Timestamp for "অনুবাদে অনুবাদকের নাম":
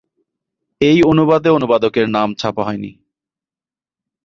1.03-2.29